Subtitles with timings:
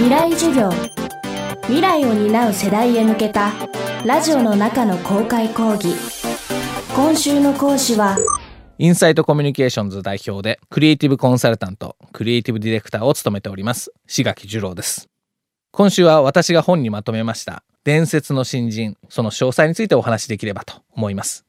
[0.00, 0.70] 未来授業。
[1.64, 3.52] 未来を担う世代へ向けた
[4.06, 5.94] ラジオの中の公開講義。
[6.96, 8.16] 今週の講師は
[8.78, 15.10] インサイトコミュニケーションズ代表でクリエイティブコンサルタントクリエイティブディレクターを務めております志垣二郎です。
[15.70, 21.44] 今週は私が本にまとめました伝説の新人その詳細についてお話しできればと思います。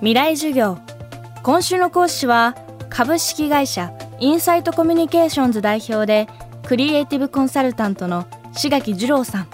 [0.00, 0.78] 未来授業。
[1.42, 2.54] 今週の講師は
[2.90, 6.28] 株式会社インサイトコミュニケーションズ代表で
[6.66, 9.48] クリエイティブコンサルタントの志垣二郎さん。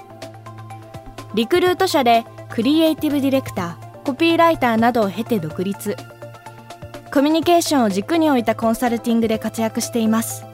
[1.35, 5.97] リクルート社でクリエイティブディレクターコピーライターなどを経て独立。
[7.13, 10.45] コミュニケーションを軸に置いたコンサルティングで活躍しています。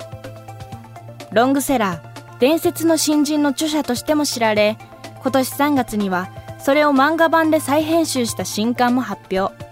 [1.32, 4.76] ロングセラー伝説の新人の著者としても知られ
[5.22, 6.28] 今年3月には
[6.58, 9.67] それを漫画版で再編集した新刊も発表。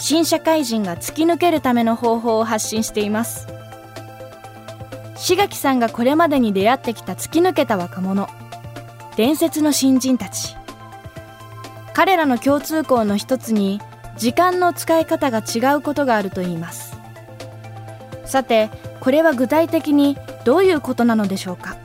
[0.00, 3.46] 新社会人が突き抜けるための方法を発信しています。
[5.14, 8.26] 志垣さんがこれまでに出会ってきた突き抜けた若者
[9.16, 10.56] 伝説の新人たち。
[11.92, 13.78] 彼らの共通項の一つに
[14.16, 16.96] 時間の使い方が違うことがあるといいます。
[18.24, 18.70] さて
[19.00, 21.76] これは具体的にどういうことなのでしょうか？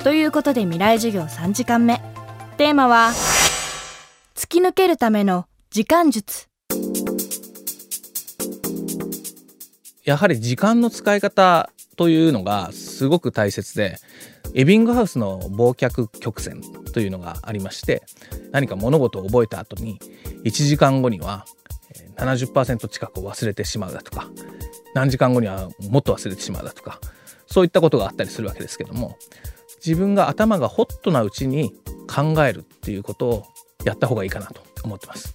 [0.00, 2.02] ということで未来授業3時間目。
[2.58, 3.10] テーマは
[4.34, 6.46] 突き抜けるための時間術。
[10.04, 13.96] やはり時間の使い方というのがすごく大切で
[14.54, 16.60] エビングハウスの忘却曲線
[16.92, 18.02] というのがありまして
[18.52, 19.98] 何か物事を覚えた後に
[20.44, 21.46] 1時間後には
[22.16, 24.28] 70%近くを忘れてしまうだとか
[24.94, 27.00] 何時間後にはもっと忘れてしまうだとか
[27.46, 29.16] そういったことがあったりするわけですけども
[29.84, 31.72] 自分が頭がホットなうちに
[32.06, 33.44] 考えるっていうことを
[33.84, 35.34] やった方がいいかなと思ってます。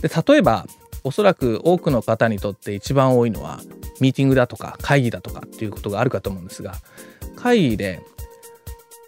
[0.00, 0.66] で例えば
[1.04, 3.60] おそらく多くの方にとって一番多いのは
[4.00, 6.74] ミーティングだとか会議だとかっていうことがあるかと思うんですが
[7.36, 8.00] 会議で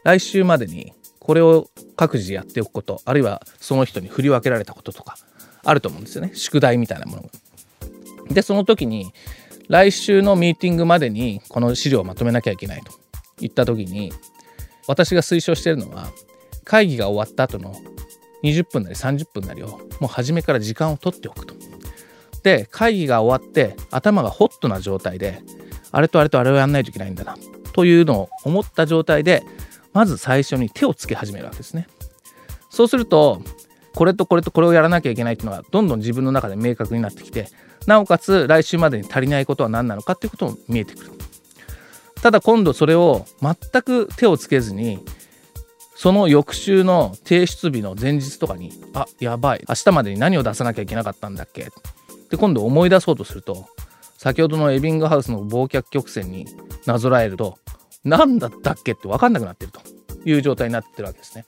[0.04, 5.16] 来週までにこれを各自やっておくことあるいはその人に振り分けられたこととか
[5.62, 7.28] あると思うんですよね宿題みたいなものが。
[8.30, 9.12] でその時に
[9.68, 12.92] 来週のミーティングまでにこの資料をまとめなきゃいけないと
[13.44, 14.12] いった時に
[14.86, 16.08] 私が推奨しているのは
[16.64, 17.74] 会議が終わった後の
[18.42, 21.54] 20分なり30分なりをもう初めから時間を取っておくと。
[22.42, 25.42] で会議が終わって頭がホットな状態で
[25.92, 27.36] あれとあれとあれをやんないといけないんだな
[27.72, 29.42] というのを思った状態で
[29.92, 31.88] まず最初に手をつけ始めるわけですね。
[32.70, 33.42] そうすると
[33.94, 37.48] これとこれとこれをやらなきゃいけないっていうのがどんどん自分の中で明確になってきて
[37.86, 41.10] なおかつ来週までに足りないことは何なのかっていうことも見えてくる。
[42.22, 45.02] ただ今度それを全く手をつけずに
[45.96, 51.70] その翌週の提出日の前日とかにあやばい明日までに何を出さなきゃいけなかったんだっけ
[52.30, 53.66] で今度思い出そうとすると
[54.16, 56.46] 先ほどのエビングハウスの忘却曲線に
[56.86, 57.58] なぞらえると
[58.04, 59.80] 何だったっけって分かんなくなってると
[60.24, 61.44] いう状態になってるわけですね。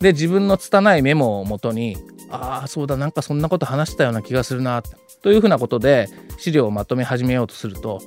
[0.00, 1.96] で自分の拙いメモをもとに
[2.30, 4.82] ああそうだなんかそんなこと話したような気がするな
[5.22, 8.00] というふうなことで資料をまとめ始めようとすると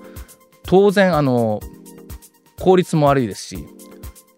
[0.64, 1.60] 当然あの
[2.60, 3.68] 効率も悪いですし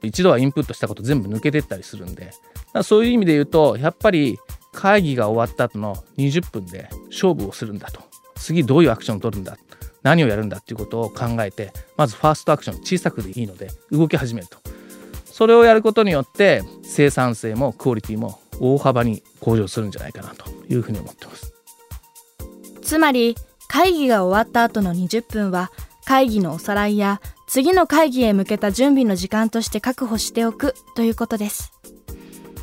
[0.02, 2.32] 一度はインプットしたこと全部抜けてったりするんで
[2.84, 4.40] そういう意味で言うとやっぱり
[4.74, 8.02] 会議が終わった後の20分で勝負をするんだと。
[8.36, 9.58] 次どういうアクションを取るんだ
[10.02, 14.58] 何をやるんだっていうことを考えてまずファーストアクション小さくでいいので動き始めると。
[15.26, 21.54] それをやることによって生産性もクオリティも大幅に向上するんじゃないかなというふうに思ってます。
[22.82, 23.36] つまり
[23.68, 25.72] 会議が終わった後の20分は
[26.06, 31.72] 会議のおさらいや次の会議へ向けた準備の時間として確保しておくということです。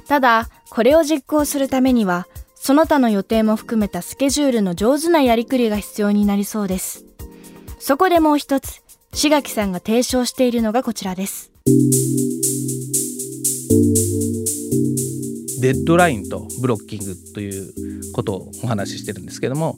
[0.07, 7.05] ただこれを実行するためにはその他の予定も含めたスケジュールの上手なやりくりが必要になりそうです。
[7.79, 8.83] そこでもう一つ
[9.13, 11.51] 志垣さんが提唱しているのがこちらです。
[15.61, 19.77] デッドラインとブロッキングということをお話ししてるんですけども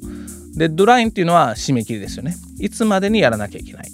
[0.55, 2.37] デッドラインっていうのは締め切りですよね。
[2.59, 3.91] いつまでにやらなきゃいけない。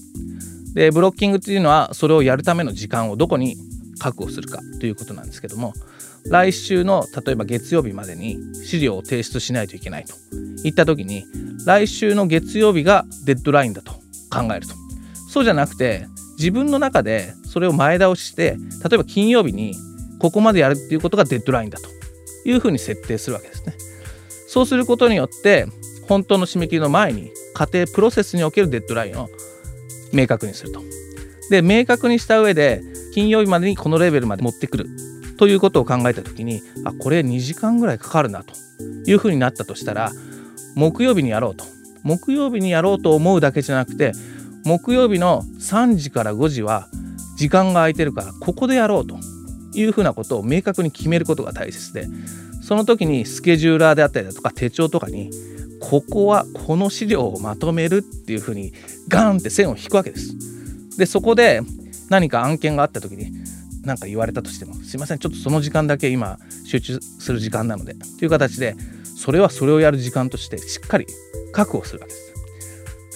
[0.74, 3.56] でブロッキングっていうのはそれをやるための時間をどこに
[3.98, 5.74] 確保するかということなんですけども
[6.26, 10.14] 来週の例えば月曜日までに資料を提出しないといけないと。
[10.64, 11.24] いった時に
[11.64, 13.92] 来週の月曜日がデッドラインだと
[14.30, 14.74] 考えると。
[15.30, 16.06] そうじゃなくて
[16.38, 18.56] 自分の中でそれを前倒しして
[18.88, 19.74] 例えば金曜日に
[20.18, 21.98] ここまでやるっていうことがデッドラインだと。
[22.44, 23.74] いうふうに設定するわけですね。
[24.48, 25.66] そうすることによって
[26.08, 29.28] 本当の締め切りの前に家庭プロセスにおけるデッドラインを
[30.12, 30.82] 明確にすると。
[31.50, 32.82] で明確にした上で
[33.14, 34.86] 金曜日までにこのレベルまで持ってくる。
[35.38, 38.52] ということを考えた時にあこれ2時間ぐらいかかるなと
[39.06, 40.12] いうふうになったとしたら
[40.74, 41.64] 木曜日にやろうと
[42.02, 44.12] 木曜日にやろうと思うだけじゃなくて
[44.64, 46.88] 木曜日の3時から5時は
[47.36, 49.16] 時間が空いてるからここでやろうと
[49.74, 52.06] いうふうなことを明確に決めることが大切で
[52.62, 55.30] その時にスケジューラーであったりだとか手帳とかに
[55.80, 58.72] ここはこの資料をまとめるっていうふうに
[59.08, 60.34] ガーンって線を引くわけです。
[60.98, 61.62] でそこで
[62.10, 63.32] 何か案件があった時に
[63.88, 68.76] 何か言われたとしてもすいませんちょっとその時間だけ今集中する時間なのでという形で
[69.16, 71.06] それはそれをやる時間としてしっかり
[71.52, 72.28] 確保するわけです。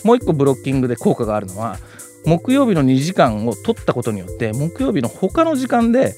[0.04, 1.78] もう一個ブロッキングで効果があるのは
[2.24, 6.14] 木曜日の2時間を取ったことによって木曜日の他の時間で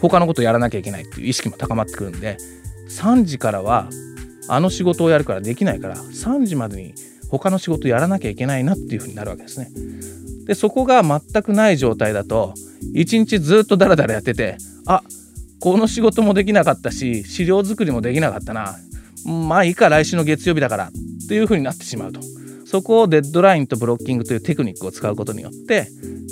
[0.00, 2.38] 他のことをやらなきゃいけないっていう意識も高まってくるんで
[2.88, 3.88] 3時からは
[4.48, 6.94] あの仕事をやるからできないから3時までに
[7.28, 9.70] 他の仕事やらなきゃいけないなっていうふうになるわけですね。
[10.50, 12.54] でそこが全くない状態だと
[12.92, 15.04] 一日ずっとダラダラやっててあ
[15.60, 18.74] この仕事もできなかったし資料作りもできなかったな
[19.24, 20.90] まあいいか来週の月曜日だからっ
[21.28, 22.20] ていうふうになってしまうと。
[22.66, 25.88] そこをデッドラインとブロッキングというテクニックを使うことによって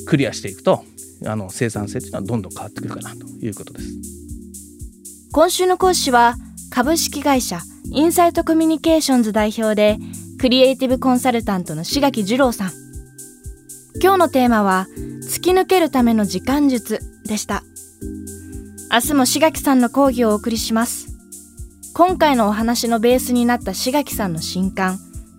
[0.06, 0.84] クリアしていくと
[1.24, 3.86] あの生産性というのはどんどん変わってくるかなということです。
[5.30, 6.34] 今週の講師は
[6.70, 7.60] 株式会社
[7.92, 9.98] インサイトコミュニケーションズ代表で
[10.40, 12.87] クリエイティブコンサルタントの志垣二郎さん。
[14.00, 14.86] 今日のテーマは
[15.22, 17.64] 突き抜けるための時間術でした。
[18.92, 21.08] 明日も志垣さんの講義をお送りします。
[21.94, 24.98] 今回のお話のベースになった志垣さんの新刊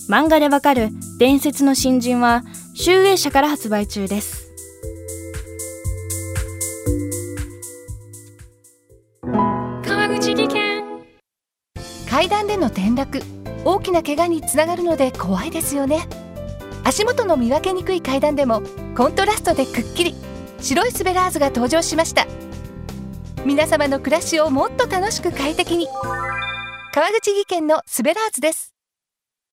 [0.10, 0.90] 漫画でわかる
[1.20, 4.50] 伝説の新人は集英社から発売中です。
[9.86, 10.84] 川口技研。
[12.10, 13.22] 階段での転落
[13.64, 16.08] 大きな怪我につながるので怖いですよね
[16.84, 18.62] 足元の見分けにくい階段でも
[18.96, 20.16] コントラストでくっきり
[20.60, 22.28] 白いスベラーズが登場しました。
[23.46, 25.88] 皆様の暮らしをもっと楽しく快適に。
[26.94, 28.79] 川口技研のスベラーズです。